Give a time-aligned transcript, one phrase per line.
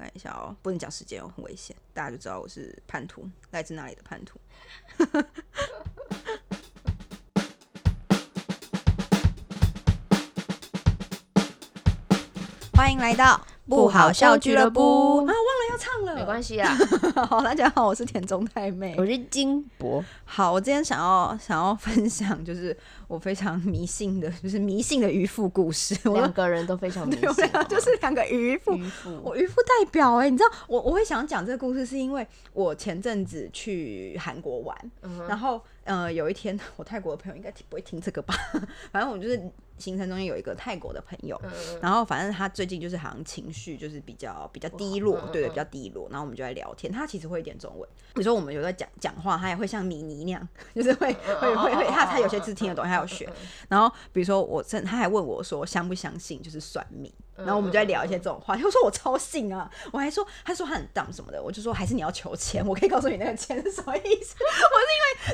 [0.00, 4.40] 看一下哦，不能讲时间哦，很危险，大家就知道我是叛徒，来自哪里的叛徒。
[12.72, 15.34] 欢迎来到不好笑俱乐部啊，忘了
[15.70, 16.74] 要唱了，没关系啊。
[17.28, 18.94] 好，大家好，我是田中太妹。
[18.96, 22.74] 我是金博，好，我今天想要想要分享，就是
[23.10, 25.98] 我非常迷信的，就是迷信的渔夫故事。
[26.04, 28.72] 我两个人都非常迷信就是两个渔夫。
[28.76, 29.20] 渔夫。
[29.24, 38.32] 我渔夫代表哎、你知道我我会想讲这个故事，是因为我前阵子去韩国玩，嗯然后呃有一天我泰国的朋友应该听不会听这个吧，
[38.92, 39.42] 反正我就是
[39.78, 41.50] 行程中间有一个泰国的朋友，嗯
[41.82, 46.06] 然后反正他最近就是好像情绪就是比较比较低落，对对，比较低落。
[46.10, 53.28] 然后我们就在聊天，他其实会一点中文，比如说我们有在讲讲话，他也会像米妮那样， 就是会会会会，他他有些字听得懂，他有学。
[53.68, 64.34] 然后比如说我真他还问我说相不相信就是算命，然后我们就在聊一些这种话，他就说我超信啊，我还说他说他很当什么的，我就说还是你要求签，我可以告诉你那个签是什么意思。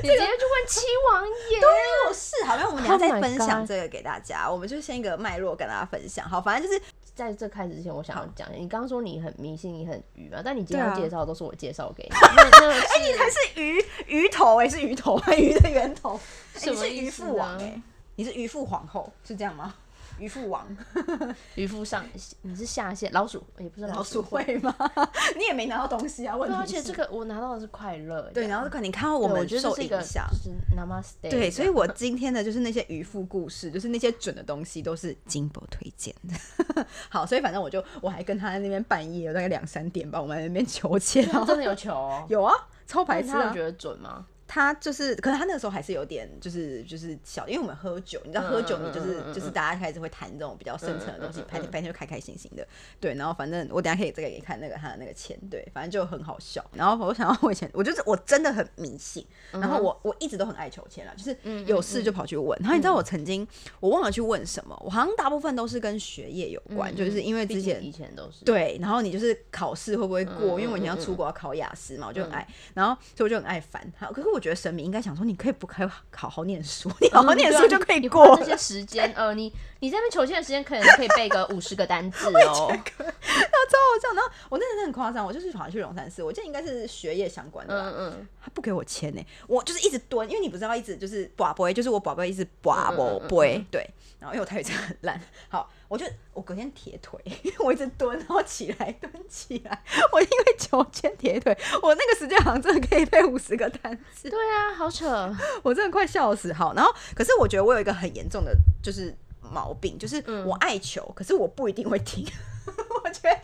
[0.03, 1.59] 你直接就问七王爷，
[2.07, 6.27] 我是好像我们等一下 Oh 再分享这个给大家，我们就先一个脉络跟大家分享。
[6.29, 6.81] 好，反正就是
[7.17, 16.19] 在这开始之前，我想要讲，你刚刚说你很迷信，你很鱼嘛，但你今对啊天要介绍都是我介绍给你， 那那哎、你才是鱼鱼头哎、是鱼头哎、 鱼的源头，
[16.53, 17.57] 你是渔父王啊？
[17.59, 17.81] 哎、
[18.15, 19.73] 你是渔父皇后是这样吗？
[20.19, 20.65] 渔夫王
[21.55, 22.03] 渔夫上，
[22.41, 24.57] 你是下线老鼠，也不是老鼠鼠会。
[24.59, 24.75] 吗？
[25.37, 30.37] 你也没拿到东西啊，问对，题而且是这个我拿到的是快乐，对，然后可能你看到我们受影响就。
[30.37, 36.85] 是 Namaste，对，所以我今天的就是那些渔夫故事， 就是那些准的东西，都是金箔推荐的。
[37.09, 42.53] 好，所以反正我就我还跟他在那边半夜，大概两三点吧，我们在那边求签，然后真的有求哦，有啊，
[42.87, 43.53] 超白痴啊但他有！
[43.53, 44.25] 觉得准吗？
[44.47, 52.65] 他就是，可能他那个时候还是有点，就是就是小，因为我们喝酒，你知道喝酒，你就是就是大家开始会谈这种比较深层的东西白天白天就开开心心的，
[52.99, 53.13] 对。
[53.15, 56.63] 然后反正我等下可以再给你看那个他的那个签，对，反正就很好笑。
[56.73, 62.57] 然后我想到我以前，我就是我真的很迷信，然嗯后我我一直都很爱求签啦，就是有事就跑去问。
[62.61, 63.45] 然后你知道我曾经
[63.79, 70.57] 我忘了去问什么，我好像大部分都是跟学业有关，就是因为之前以前都是，对，然后你就是考试会不会过？
[70.57, 74.07] 嗯因为我以前要出国要考雅思嘛，我就很爱，然后所以我就很爱烦他。
[74.07, 82.71] 可是我觉得神明应该想说，你可以不可以好好念书，你好好念书就可以过这些时间， 呃，你你在那边求签的时间，可能可以背个五十个单字哦。
[83.67, 84.13] 超好笑。
[84.15, 93.89] 然后我那真的很夸张，我就是好像去龙山寺，我记得应该是学业相关的吧，嗯嗯，他不给我签呢、我就是一直蹲，因为你不知道一直就是拔杯，就是我宝贝一直拔嗯嗯嗯杯，对。
[94.19, 96.03] 然后因为我台语真的很烂，好，我就
[96.33, 105.35] 我隔天铁腿，因为我一直蹲，然后起来蹲起来，我因为求签铁腿，我那个时间好像真的可以背五十个单词，对啊，好扯。
[105.63, 106.51] 我真的快笑死。
[106.53, 112.25] 好，然后可是我觉得我有一个很严重的就是毛病，就是我爱求，可是我不一定会听。
[113.03, 113.39] 我觉得，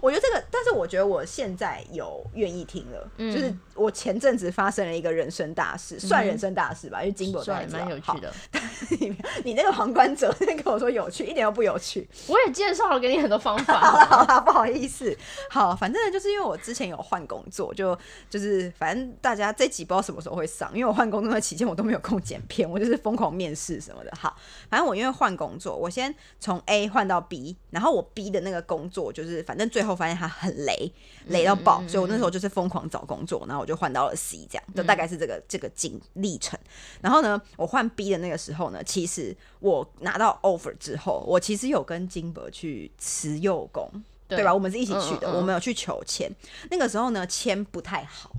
[0.00, 8.20] 我觉得这个，但是我觉得我现在有愿意听了，就是我前阵子发生了一个人生大事，算人生大事吧，因为金箔大家帅，知道蛮有趣。
[8.20, 8.32] 的。
[8.52, 8.66] 好
[9.00, 12.06] 你你那个旁观者那跟我说有趣，一点都不有趣。
[12.26, 14.16] 我也介绍了给你很多方法 好了法。
[14.24, 15.16] 好了，不好意思。
[15.48, 17.98] 好，反正，就是因为我之前有换工作，就
[18.28, 24.12] 就是反正大家这几不知道什么时候会上，因为我换工作的期间我都没有空剪片，我就是疯狂面试什么的。
[24.18, 24.36] 好，
[24.68, 30.92] 反正我因为换工作，我先从 A 换到 B，然后我 B 的那个工作就是反正最后发现他很雷，
[31.26, 36.58] 雷到爆，所以我那时候就是疯狂找工作，然后我就换到了 C，这样就大概是这个这个经历程。
[37.00, 43.88] 然后呢，我换 B 的那个时候呢，其实我拿到 offer 之后，我其实有跟金伯去辞幼工。
[44.28, 44.52] 对吧？
[44.52, 46.28] 我们是一起去的，嗯嗯嗯我们有去求签。
[46.68, 48.32] 那个时候呢，签不太好，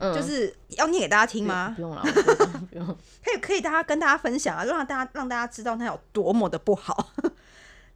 [0.00, 1.72] 嗯就是要念给大家听吗？
[1.76, 2.02] 不用了。
[3.22, 7.12] 可以可以，大家跟大家分享啊，就让大家让大家知道它有多么的不好。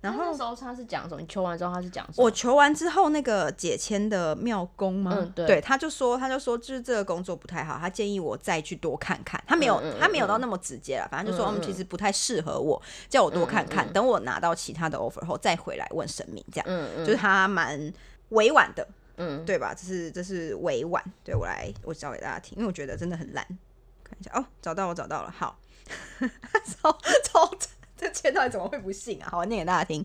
[0.04, 1.20] 然后那时候他是讲什么？
[1.20, 2.24] 你求完之后他是讲什么？
[2.24, 5.16] 我求完之后，那个解签的庙公吗？
[5.18, 9.42] 嗯对他就说，他就说，就是这个工作不太好，他建议我再去多看看。
[9.46, 17.92] 他没有，嗯嗯他没有到那么直接了，反正就说，嗯嗯嗯，其实不太适合我，叫我多看看，等我拿到其他的 offer 后再回来问神明，这样，嗯嗯就是他蛮
[18.28, 18.86] 委婉的，
[19.16, 19.72] 嗯，对吧？
[19.74, 23.42] 这是这是委婉，对我来我教给大家听，因为我觉得真的很烂。
[24.04, 25.58] 看一下哦，找到我找到了，好，
[26.82, 26.94] 超
[28.24, 29.28] 超这签到底怎么会不信啊？
[29.30, 30.04] 好，我念给大家听。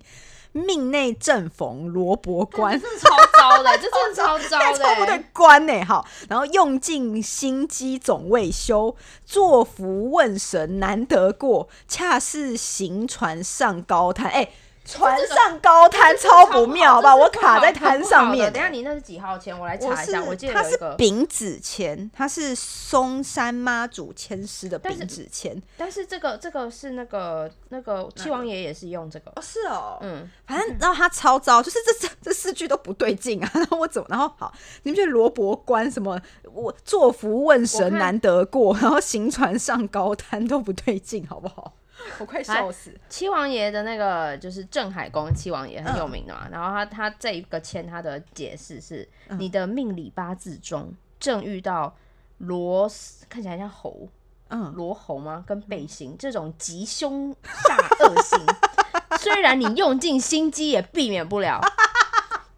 [0.52, 4.84] 命内正逢罗伯关，真的超糟的，这真的超 糟的。
[4.84, 14.30] 超不对关呢、好，然后用尽心机总未休，作福问神难得过，恰似行船上高滩。
[14.32, 14.50] 哎、
[14.90, 17.16] 船上高滩超不妙，好吧？
[17.16, 18.52] 我卡在滩上面。
[18.52, 19.58] 等下你那是几号签？
[19.58, 20.22] 我来我查一下。
[20.24, 25.62] 是我记得它是丙子签，它是松山妈祖签师的丙子签。
[25.78, 29.32] 但是这个这个是那个那个七王爷也是用这个。
[29.36, 33.52] 哦，是哦，嗯，反正然后他超糟，就是这这这四句都不对劲啊。
[33.56, 34.52] 然后我怎么，然后好，
[34.84, 36.20] 你们觉得罗伯关什么？
[36.52, 41.74] 我作福问神难得过，然后行船上高滩都不对劲，好不好？
[42.20, 42.94] 我快笑死。
[43.10, 49.08] 七王爷的那个就是镇海宫七王爷很有名的嗯嘛，然后他他这一个签他的解释是，
[49.38, 51.96] 你的命理八字中正遇到
[52.40, 52.90] 罗
[53.28, 54.08] 看起来像猴
[54.50, 55.44] 嗯，罗猴吗？
[55.48, 58.40] 跟背心这种吉凶煞恶星，
[59.20, 61.62] 虽然你用尽心机也避免不了。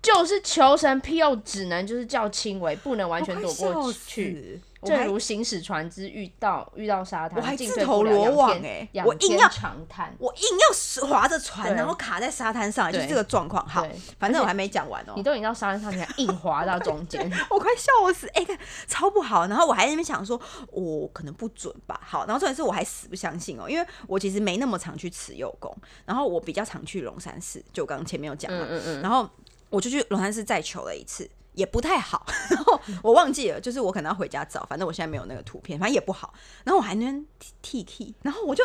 [0.01, 4.59] 就是求神庇佑，只能就是叫轻微，不能完全躲过去。
[4.83, 10.15] 正如行驶船只遇到遇到沙滩，我还进自投罗网欸我硬要长叹。
[10.17, 13.67] 我硬要划着船，对然后卡在沙滩上，就是对这个状况。
[13.67, 13.87] 好
[14.19, 15.23] 反正我还没讲完哦你。
[15.23, 18.27] 都已经到沙滩上，你还硬滑到中 间，我快笑死！
[18.33, 18.57] 哎、看
[18.87, 19.45] 超不好。
[19.47, 20.39] 然后我还在那边想说，
[20.71, 21.99] 我、可能不准吧。
[22.03, 25.75] 好，然后重点是我还死不相信哦，因为我其实没那么常去慈幼宫，
[26.05, 28.65] 然后我比较常去龙山寺，就我刚刚前面有讲嘛。
[28.67, 29.29] 嗯嗯然后
[29.69, 32.25] 我就去龙山寺再求了一次，也不太好。
[32.49, 36.33] 然后我忘记了，就是我可能要回家找，反正我现在没有那个图片，反正也不好。
[36.63, 37.25] 然后我还能
[37.61, 38.63] T T，然后我就。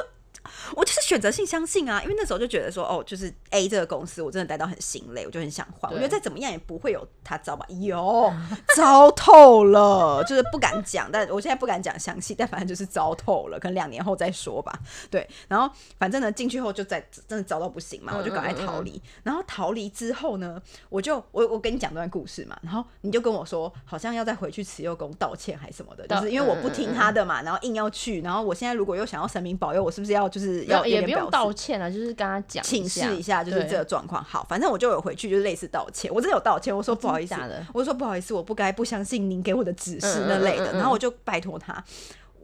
[0.75, 5.91] 我就是选择性相信啊，因为那时候就觉得说，哦，就是 A 这个公司，我真的待到很心累，我就很想换。
[5.93, 7.67] 我觉得再怎么样也不会有他糟吧？
[7.81, 8.33] 有
[8.75, 14.73] 糟透了，就是不敢讲，但我现在不敢讲详细，但反正就是糟透了，可能两年后再说吧。
[15.11, 19.01] 对，然后反正呢，进去后就在真的糟到不行嘛，我就赶快逃离。
[19.23, 34.23] 然后逃离之后呢，我就我我跟你讲段故事嘛，然后你就跟我说，好像要再回去慈幼宫道歉还是什么的，就是因为我不听他的嘛，然后硬要去，然后我现在如果又想要神明保佑，我是不是要就是要也不用道歉了，就是跟他讲请示一下，就是这个状况。
[34.23, 37.35] 好，反正我就有回去，就是类似道歉，我真的有道歉，我说不好意思
[37.73, 41.83] 我说不好意思，我不该不相信您给我的指示嗯那类的，然后我就拜托他。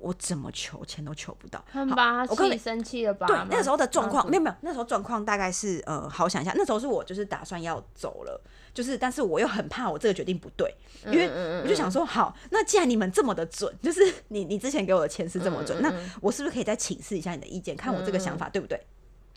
[0.02, 3.26] 我怎么求钱都求不到，好看吧，我跟你生气了吧？
[3.26, 8.40] 对，那时候的状况嗯没有没有，那时候状况大概是呃，好想一下，那时候是我就是打算要走了，
[8.74, 10.74] 就是但是我又很怕我这个决定不对，
[11.06, 18.80] 因为嗯我就想说，好，那既然你们这么的准，就是你你之前给我的钱是这么嗯准，那我是不是可以再请示一下你的意见，看我这个想法对不对？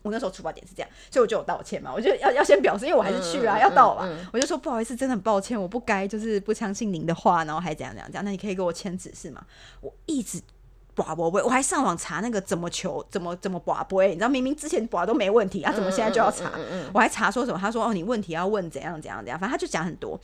[0.03, 9.44] 我那时候出发点是这样，所以我就有道歉嘛，我就要 要先表示，因为我还是去啊，要到嘛，嗯我就说不好意思，真的很抱歉，我不该就是不相信您的话，然后还怎样怎样怎样，那你可以给我签指示吗？
[9.81, 10.39] 我一直
[10.95, 16.51] 寡不会，我还上网查那个怎么求，怎么怎么寡不会，你知道明明之前寡都没问题啊，怎么现在就要查？
[16.94, 17.59] 我还查说什么？
[17.59, 20.19] 他说哦，你问题要问怎样怎样怎样，反正他就讲很多。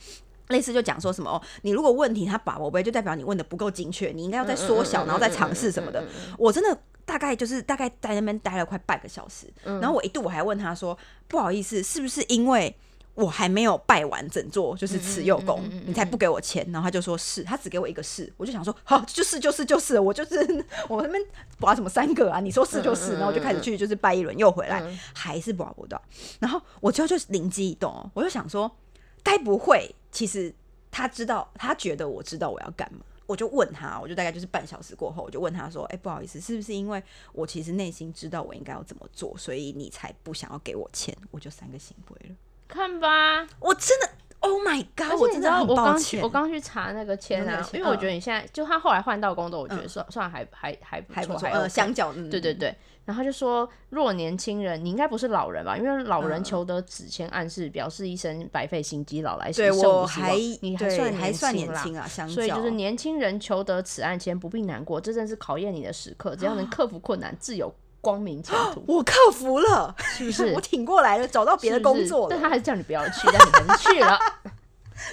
[0.48, 6.04] 类似就讲说什么哦，你如果问题他把握不会，就代表你问的不够精确，你应该要再缩小，然后再尝试什么的。
[6.36, 6.76] 我真的
[7.06, 12.74] 大概就是大概在那边待了快半个小时，然后我一度我还问他说，不好意思，是不是因为
[13.14, 16.66] 我还没有拜完整座就是慈幼宫，你才不给我钱？
[16.72, 21.22] 然后他就说是，他只给我一个是，我就想说好，就是就是就是，我就是我那边
[21.58, 22.40] 拔什么三个啊？
[22.40, 24.82] 你说是就是，然后我就开始去就是拜一轮，又回来，
[25.14, 26.00] 还是拔不到。
[26.40, 28.70] 然后我之后就灵机一动哦，我就想说，
[29.22, 30.54] 该不会其实
[30.90, 33.00] 他知道，他觉得我知道我要干嘛？
[33.26, 42.34] 我就问他，我就大概就是半小时过后，我就问他说：“哎、不好意思，是不是因为我其实内心知道我应该要怎么做，所以你才不想要给我钱？”我就三个行为了。
[42.72, 43.46] 看吧。
[43.60, 44.08] 我真的
[44.40, 45.20] ，Oh my god！
[45.20, 46.22] 我真的很抱歉。
[46.22, 52.74] 我刚去，查那个签啊，因为我觉得你现在就他后来换到工作，我觉得嗯算算还还还不错，还不错，呃，相较，嗯对对对，
[53.04, 55.76] 然后他就说，若年轻人，你应该不是老人吧？
[55.76, 60.58] 因为老人嗯求得纸签暗示，表示一生白费心机，老来对生我还无希望。
[60.62, 66.34] 你还算还算年轻啊，相较，所以就是年轻人求得此案签，不必难过，这正是考验你的时刻。
[66.34, 70.60] 只要能克服困难，自有光明前途， 我克服了，是不是 我？
[70.60, 72.26] 挺过来了，找到别的工作了。
[72.28, 74.18] 但他还是叫你不要去，但你还是去了。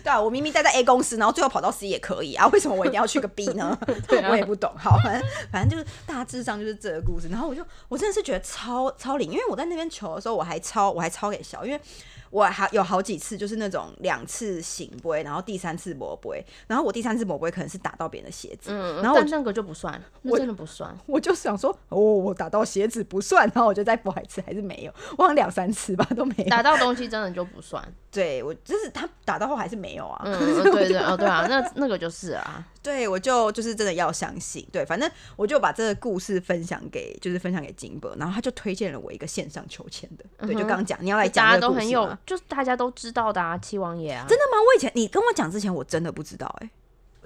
[0.03, 3.77] 对啊，我明明待在 A 公司，然后最后跑到 C 也可以啊， 为什么我一定要去个 B 呢？
[4.07, 4.71] 对啊我也不懂。
[4.77, 7.27] 好，反正反正就是大致上就是这个故事。
[7.29, 11.81] 然后我就我真的是觉得超超灵，因为我在那边求的时候，我还超我还超给笑，因为
[12.29, 20.95] 我还有好几次就是那种两次醒杯，然后第三次磨杯，然后我第三次磨杯可能是打到别人的鞋子，嗯，然后但那个就不算，那我真的不算。
[21.07, 26.49] 我就想说哦，我打到鞋子不算，然后我就再补一次，还是没有，我好像两三次吧都没有。
[26.49, 27.83] 打到东西真的就不算。
[28.11, 32.65] 对我就是他打到后还是没有啊，嗯，嗯对对哦，对啊， 那那个就是啊。
[32.81, 44.57] 对，我就就是真的要相信，对，反正我就把这个故事分享给，就是分享给金伯，然后他就推荐了我一个线上求签的，对，就刚刚讲你要来讲大家都很有，就是大家都知道的啊，七王爷啊，真的吗？
[44.65, 46.69] 我以前你跟我讲之前，我真的不知道、哎，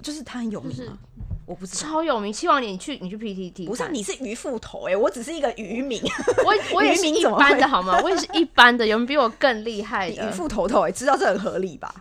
[0.02, 0.98] 就是他很有名就是吗？
[1.46, 1.78] 我不知道。
[1.78, 2.32] 超有名。
[2.32, 6.02] 七王爷你去你去 PTT，不是，你是渔夫头哎、我只是一个渔民，
[6.42, 8.00] 我我也是一般的好吗？
[8.02, 10.32] 我也是一般的，有人比我更厉害渔的。
[10.32, 11.94] 夫头头哎、知道这很合理吧？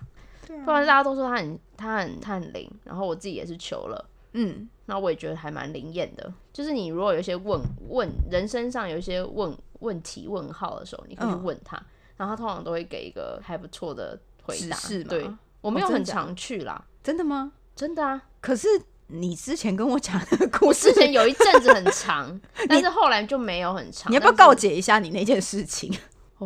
[0.63, 4.10] 不然大家都说他很他很他很灵，然后我自己也是求了。
[4.33, 11.79] 嗯，那我也觉得还蛮灵验的，就是你如果有一些问问人身上有一些问问题问号的时候，你可以问他，
[12.17, 14.75] 然后他通常都会给一个还不错的回答。
[14.77, 15.29] 是吗对，
[15.62, 17.51] 我没有很常去啦，真的吗？
[17.75, 18.67] 真的啊，可是
[19.07, 24.12] 你之前跟我讲的故我事之，前有一阵子很长， 但是后来就没有很长。
[24.12, 24.53] 你要不要告？
[24.55, 25.91] 解一下你那件事情？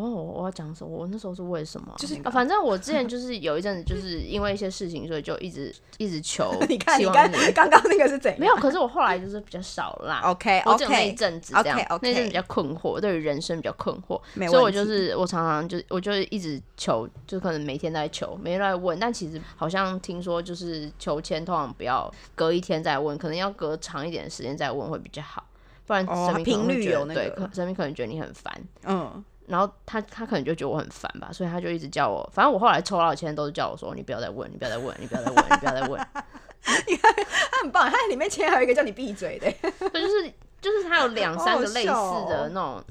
[0.02, 0.90] 哦，我要讲什么？
[0.90, 1.98] 我那时候是为什么啊？
[1.98, 8.40] 就是啊反正我之前就是有一阵子，就是因为一些事情，所以就一直一直求 你看，你刚刚刚那个是怎样？
[8.40, 10.22] 没有，可是我后来就是比较少啦。
[10.24, 25.44] OK 我只有那一阵子这样 OK，OK 那阵子比较困惑，对于人生比较困惑，所以我就是我常常就我就一直求，就可能每天都在求，每天都在问，但其实好像听说就是求签通常不要隔一天再问，可能要隔长一点的时间再问会比较好，
[25.86, 28.54] 不然哦神明可能频率有那个神明可能觉得你很烦。
[28.86, 36.08] 嗯，然后他他可能就觉得我很烦吧，所以他就一直叫我，反正我后来抽到的签都是叫我说你不要再问，你不要再问，你不要再问，你不要再问，
[36.62, 39.52] 他很棒，他里面签还有一个叫你闭嘴的，
[39.90, 41.88] 对，就是就是他有两三个类似
[42.28, 42.84] 的那种，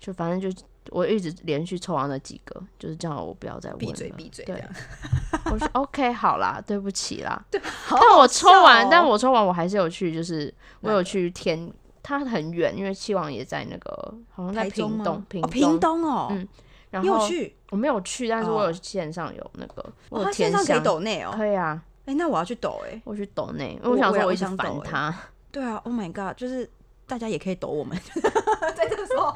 [0.00, 4.64] 就反正就我一直连续抽完那几个，就是叫我不要再问闭嘴了对闭嘴对，
[5.52, 7.44] 我说 OK 好啦，对不起啦。
[7.84, 11.70] 好但我抽完，但我抽完我还是有去，就是我有去天，
[12.02, 16.46] 它很远，因为气王也在那个好像在屏东，屏哦屏东哦，嗯
[16.90, 17.54] 然后去？
[17.70, 25.14] 我没有去，但是我哦有线上有那个，我哦，线上可以，抖内哦，可以啊，哎，那我要去抖哎，我去抖内，因为我想说我一直烦他，
[25.52, 26.68] 对啊，Oh my god，就是
[27.08, 27.98] 大家也可以抖我们，
[28.76, 29.34] 在这个时候。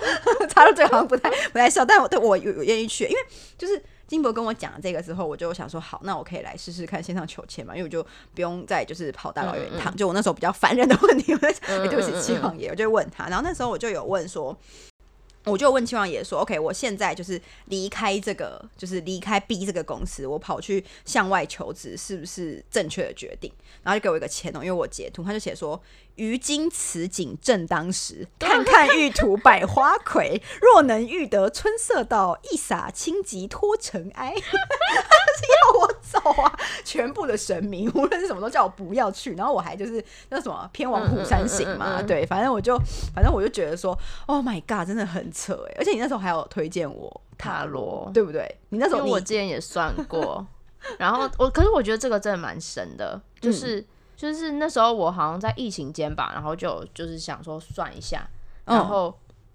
[0.48, 3.16] 插入这个好像不太不太笑，但我对我有有愿意去，因为
[3.56, 14.56] 就是金博跟我讲这个之后，我就想说好，那我可以来试试看线上求签嘛，因为我就不用再就是跑大老远一趟，就我那时候比较烦人的问题，我在想，对不起七王爷，我就问他，然后那时候我就有问说。
[15.44, 23.52] 我就问七王爷说：“OK，我现在就是离开这个，就是离开 B 这个公司，我跑去向外求职，是不是正确的决定？”
[23.82, 25.82] 然后就给我一个签哦，因为我截图，他就写说
[26.16, 34.34] ：“于今此景正当时， 看看玉土百花魁， 若能遇得春色到，一洒轻疾脱尘埃。
[35.42, 36.58] ”要我走啊！
[36.84, 42.78] 全部的神明，无论是什么都叫我不要去，然后我还就是那什么偏往虎山行嘛，嗯嗯嗯嗯嗯对，反正我就
[43.14, 45.74] 反正我就觉得说，Oh my god，真的很扯哎！
[45.78, 48.48] 而且你那时候还有推荐我塔罗对不对？
[48.68, 50.46] 你那时候我之前也算过，
[50.98, 53.86] 然后我可是我觉得这个真的蛮神的，就是、嗯
[54.22, 58.24] 就是那时候我好像在疫情间吧，然后就就是想说算一下，
[58.66, 58.76] 嗯。
[58.76, 59.12] 然后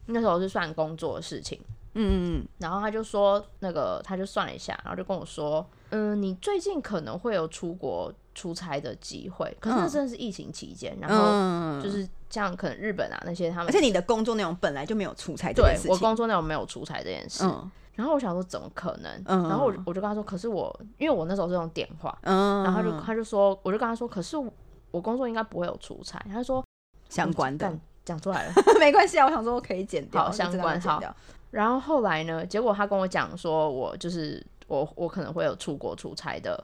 [0.08, 1.58] 那时候是算工作的事情，
[1.94, 2.48] 嗯嗯嗯。
[2.58, 9.90] 然后他就说那个他就算了一下，然后就跟我说，嗯，你最近可能会有出国出差的机会，可是那嗯。
[9.90, 13.80] 真的是疫情期间，然嗯后嗯，就是像可能日本啊那些他们而且。
[13.80, 19.12] 你的工作内容本来就没有出差这对件事情，我工作内容没有出差这件事，嗯然后我想说怎么可能？
[19.26, 24.48] 嗯然后我就我就跟他说，可是我因为我那时候是用电话，嗯，然后他就他就说，我就跟他说，可是我
[24.92, 26.24] 我工作应该不会有出差。
[26.32, 26.64] 他说
[27.10, 28.54] 相关的讲出来了。
[28.80, 31.02] 没关系啊，我想说可以剪掉，好相关好。
[31.50, 36.64] 然后后来呢，结果他跟我讲说，我就是我我可能会有出国出差的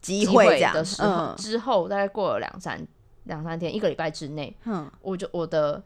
[0.00, 2.80] 机机会的时候，嗯之后大概过了两三
[3.24, 5.82] 两三天，一个礼拜之内，嗯，我就我的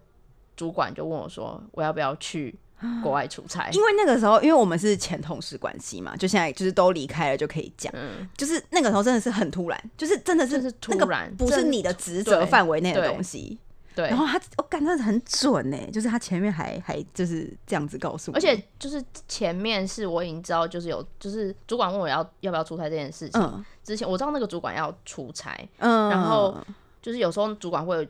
[0.54, 2.56] 主管就问我说，我要不要去
[3.02, 3.68] 国外出差？
[3.70, 13.58] 因为那个时候，因为我们是前同事关系嘛，就现在就是都离开了就可以讲，嗯，就是那个时候真的是很突然，就是真的是是突那个然不是你的职责范围内的东西。
[13.94, 14.18] 对然。
[14.18, 26.54] 后他，我感觉很准呢，就是他前面还还就是这样子告诉我，而且就是前面是我已经知道，就是有就是主管问我要要不要出差这件事情，嗯之前我知道那个主管要出差，嗯，然后
[27.00, 28.04] 就是有时候主管会有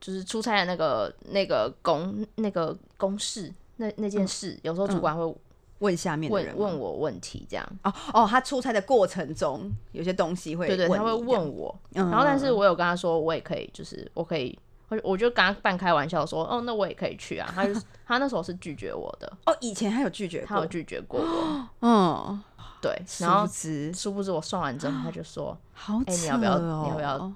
[0.00, 3.52] 就是出差的那个那个公那个公事
[3.82, 5.36] 那那件事，有时候主管会
[5.80, 6.60] 问下面的人吗？
[6.60, 7.68] 问问我问题，这样。
[7.82, 12.10] 哦哦，他出差的过程中有些东西会对对，他会你这样，问我，嗯。
[12.10, 14.58] 然后但是我有跟他说，我也可以，就是我可以。
[14.88, 17.50] 我我就跟他半开玩笑说，哦，那我也可以去啊。
[17.54, 17.72] 他就
[18.06, 22.42] 他那时候是拒绝我的，哦，以前还有拒绝过，他有拒绝过我， 嗯，
[22.82, 22.94] 对。
[23.18, 23.50] 然后
[23.94, 27.32] 殊不知我算完之后，他就说 好哎你要不要哦你要不要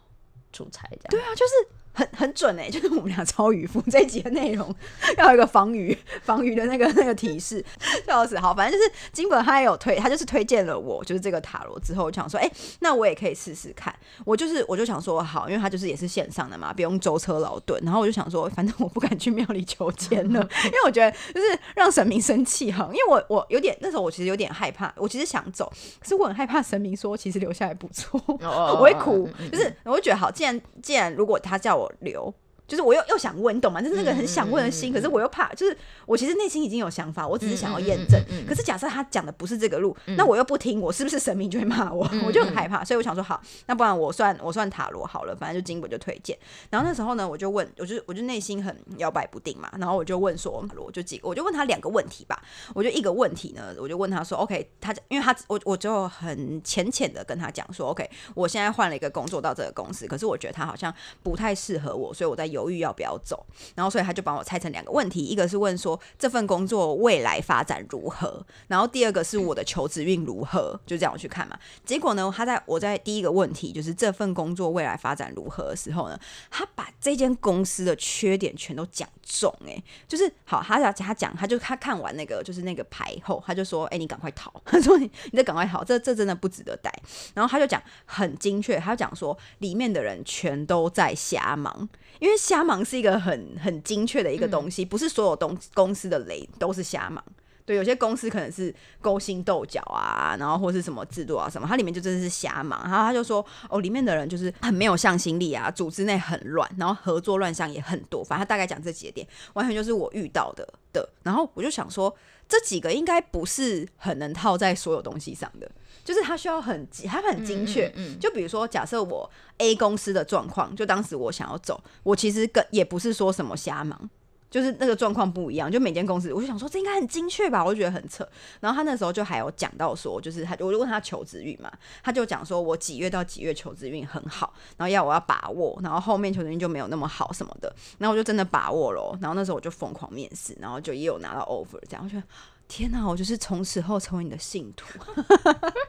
[0.53, 1.07] 出差这样。
[1.09, 1.53] 对啊，就是
[1.97, 4.73] 很很准哎、 就是我们俩超渔夫这一集的内容
[5.17, 7.65] 要有一个防鱼 防鱼的那个那个提示，
[8.07, 8.39] 笑死。
[8.39, 12.51] 好，反正就是金本他也有推，他就是推荐了我就是这个塔罗之后，想说，哎、
[12.81, 13.95] 那我也可以试试看。
[14.27, 17.81] 我就是我就想说好，因为他就是也是线上的嘛，不用舟车劳顿。
[17.83, 22.87] 然后我就想说，反正我不敢去庙里求签了，因为我觉得就是让神明生气哈。
[22.93, 28.21] 因为我我有点那时候我其实有点害怕，我其实想走，可是我很害怕神明说其实留下来不错。
[28.27, 32.35] 我我会哭，就是我会觉得好，既然既然如果他叫我留。
[32.67, 33.81] 就是我又又想问，你懂吗？
[33.81, 38.21] 就是那个很想问的心，可是我又怕，就是我其实内心已经有想法，我只是想要验证。
[38.47, 42.09] 可是假设他讲的不是这个路，那我又不听，我是不是神明就会骂我？
[42.27, 46.37] 我就很害怕，所以我想说，好，那不然我算我算塔罗好了，反正就金本就推荐。
[46.71, 52.43] 然后那时候呢，我就问，我就我就内心很摇摆不定嘛，然后我就问说，塔罗就几个，我就问他两个问题吧。
[52.75, 60.93] 我就一个问题呢，我就问他说，OK，他因为他我我就很浅浅的跟他讲说，OK，我现在换了一个工作到这个公司，可是我觉得他好像
[61.23, 63.45] 不太适合我，所以我在犹豫要不要走。
[63.75, 71.59] 然后所以他就帮我拆成两个问题，一个是问说这份工作未来发展如何，然后第二个是我的求职运如何，就这样我去看嘛。
[71.85, 76.19] 结果呢，他在我在第一个问题就是这份工作未来发展如何的时候呢，
[76.51, 86.93] 他把这间公司的缺点全都讲中、欸，就是好，他要他讲，他就他看完那个就是那个牌后，他就说，哎、你赶快逃， 他说你你再赶快逃，这这真的不值得待。
[87.35, 97.23] 然后他就讲很精确，他就讲说里面的人全都在瞎忙，因为瞎忙是一个很很精确的一个东西，不是所有东公司的雷都是瞎忙。
[97.65, 102.81] 对，有些公司可能是勾心斗角啊，然后或是什么制度啊什么，它里面就真的是瞎忙。
[102.85, 108.23] 然后他就说，哦，里面的人就是很没有向心力啊，组织内很乱，然后合作乱象也很多。
[108.23, 111.09] 反正他大概讲这几个点，完全就是我遇到的的。
[111.25, 112.15] 然后我就想说，
[112.49, 115.71] 这几个应该不是很能套在所有东西上的，
[116.05, 117.93] 就是它需要很它很精确。
[118.21, 124.09] 就比如说，假设我 A 公司的状况，就当时我想要走，我其实跟也不是说什么瞎忙。
[124.57, 128.27] 就是那个状况不一样，就每间公司，我就想说这应该很精确吧，我就觉得很扯。
[128.59, 131.71] 然后他那时候就还有讲到说，就是他我就问他求职运嘛，
[132.03, 137.71] 他就讲说我几月到几月求职运很好，然后要我要把握，然后后面求职运就没有那么好什么的。
[137.99, 142.23] 然后我就真的把握了，然后那时候我就疯狂面试，然后就也有拿到 offer，这样我觉得
[142.67, 144.87] 天哪，我就是从此后成为你的信徒。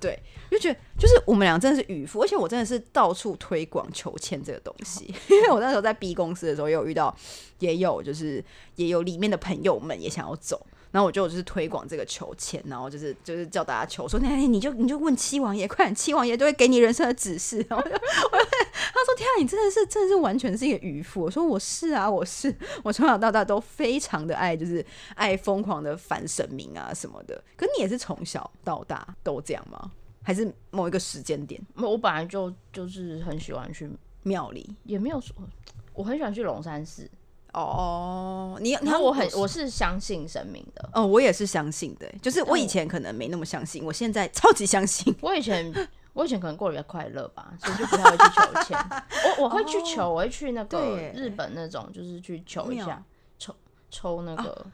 [0.00, 0.18] 对，
[0.50, 7.14] 就觉得就是我们俩真的是渔夫，而且我真的是到处推广求签这个东西， 因为我那时候在 B 公司的时候也有遇到，
[7.58, 8.42] 也有就是
[8.76, 10.66] 也有里面的朋友们也想要走。
[10.90, 17.64] 然后我就就是推广这个求签，然后就是就是叫大家求说，那你就你就问七王爷，快点，七王爷都会给你人生的指示。
[17.68, 18.44] 然后就我就
[18.92, 21.22] 他说天啊，你真的是真的是完全是一个渔夫。
[21.22, 27.42] 我说我是啊，我是我从小到大都非常的爱，就是爱疯狂的反神明啊什么的。
[27.56, 29.92] 可你也是从小到大都这样吗？
[30.22, 33.88] 还是某一个时间点我本来就就是很喜欢去，
[34.22, 34.76] 庙里？
[34.84, 35.34] 也没有说，
[35.94, 37.08] 我很喜欢去龙山寺。
[37.52, 45.14] 哦，你你然后我很我是相信神明的，哦，我也是相信的，就是我以前可能没那么相信，我现在超级相信。
[45.20, 45.72] 我以前
[46.12, 48.78] 我以前可能过得比较快乐吧，所以就不太会去求签。
[49.38, 53.02] 我我会去求，我会去那个日本那种，就是去求一下，
[53.38, 53.54] 抽
[53.90, 54.66] 抽那个，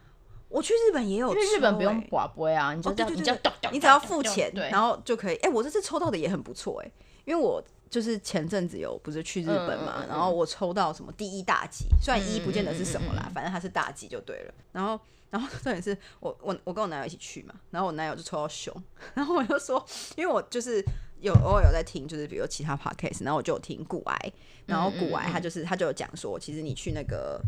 [0.48, 5.36] 我去日本也有抽欸，因为日本不用寡杯啊，你就哦，这样，你只要付钱，对，然后就可以。
[5.36, 6.90] 哎、我这次抽到的也很不错哎、
[7.24, 7.62] 因为我
[7.96, 14.54] 就是前阵子有不是去日本嘛，然后我抽到什么第一大吉，虽然一不见得是什么啦，反正它是大吉就对了。
[14.70, 18.70] 然后，然后重点是我我我跟我男友一起去嘛，然后我男友就抽到熊，
[19.14, 19.82] 然后我就说，
[20.14, 20.84] 因为我就是。
[21.22, 24.32] 有偶尔有在听，就是比如其他 podcast，然后我就有听古癌，
[24.66, 27.40] 然后古癌他就是他就有讲说，其实你去那个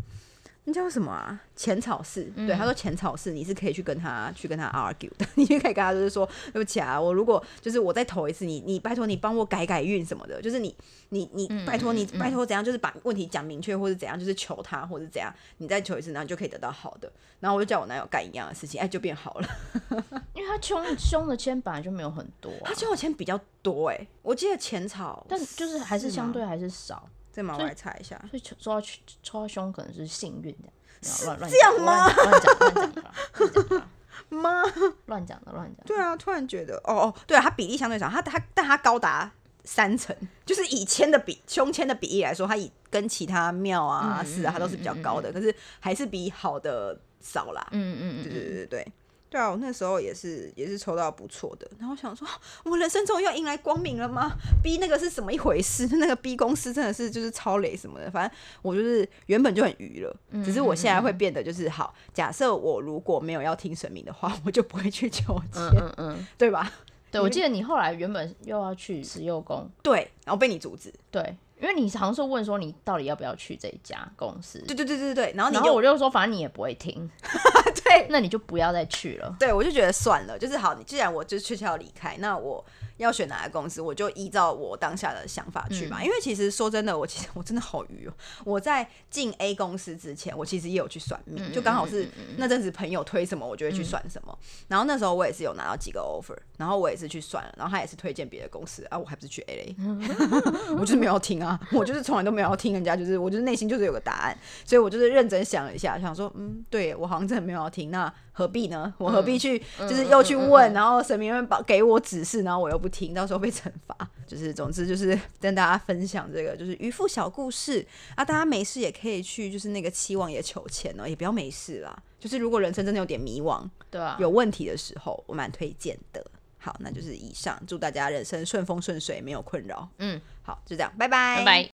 [0.69, 1.41] 那叫什么啊？
[1.57, 10.77] 浅草寺，对，他说浅草寺你是可以去跟他去跟他 argue 的， 你就可以跟他就是说，对不起啊，我如果就是我再投一次，你你拜托你帮我改改运什么的，就是你
[11.09, 17.11] 你你拜托你拜托怎样，就是把问题讲明确或者怎样，就是求他或者怎样，你再求一次，然后你就可以得到好的。
[17.41, 19.49] 然后我就叫我男友干一样的事情，哎，就变好了。
[20.35, 28.21] 因为他凶凶的签本来就没有很多啊，他欠我钱比较多哎、我记得浅草，但就是还是相吗对还是少，再忙我来查一下。
[28.29, 28.87] 所以抽抽到
[29.23, 33.05] 抽到凶可能是幸运的，乱乱这样吗乱讲乱讲
[33.39, 33.89] 乱讲的啦
[34.31, 34.63] 妈，
[35.07, 35.87] 乱讲的乱讲。
[35.87, 39.31] 对啊，突然觉得，哦哦，对啊，它比例相对少，它它但它高达
[39.63, 47.65] 三成，就是以签的比胸签的比例来说，它以跟其他庙啊、嗯寺啊，它都是比较高的，可是还是比好的少啦。
[47.71, 48.93] 嗯嗯，对对对对。
[49.31, 52.27] 对啊，我那时候也是也是抽到不错的，然后想说，
[52.65, 55.87] 我人生终于要迎来光明了吗？B 那个是什么一回事？
[55.99, 61.95] 那个 B 公司真的是就是超雷什么的，反正我就是原本就很愚了，只是我现在会变得就是好。
[62.15, 66.73] 假设我如果没有要听神明的话，我就不会去求签，嗯嗯嗯，对吧？
[67.11, 77.11] 对，我记得你后来原本又要去慈幼宫，对，然后被你阻止，对，因为你好像是问说你到底要不要去这一家公司，对对对对对，然后你然就后我就说反正你也不会听，
[77.85, 79.37] 对那你就不要再去了。
[79.39, 82.65] 对，我就觉得算了，就是好，你既然我就确切要离开，那我
[82.99, 86.03] 要选哪个公司，我就依照我当下的想法去吧。
[86.03, 88.13] 因为其实说真的，我其实我真的好愚哦。
[88.45, 94.39] 我在进 A 公司之前，我其实也有去算命，就刚好是那阵子朋友推什么，我就会去算什么。
[94.69, 99.77] 然后那时候我也是有拿到几个 offer，然后我也是去算了，然后他也是推荐别的公司啊，我还不是去 A 嘞，
[100.79, 108.93] 我就是没有听啊，我就是从来都没有要听人家，就是我就是内心就是有个答案，所以我就是认真想了一下，想说，嗯，对我好像真的没有要听，那何必呢？
[108.99, 113.95] 我何必去就是又去问，然后神明们把给我指示，然后我又不听，到时候被惩罚。
[114.27, 122.03] 就是总之就是 跟大家分享这个就是渔夫小故事啊，大家没事也可以去就是那个七王爷求签哦，也不要没事啦。
[122.19, 126.25] 就是如果人生真的有点迷惘、对啊，有问题的时候，我蛮推荐的。
[126.59, 129.89] 好，那就是以上，祝大家人生顺风顺水，没有困扰。
[129.99, 131.78] 嗯，好，就这样，拜拜，拜拜。